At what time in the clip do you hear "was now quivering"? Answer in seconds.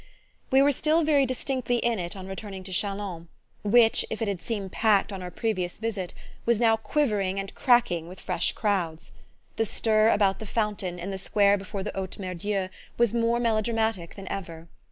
6.43-7.39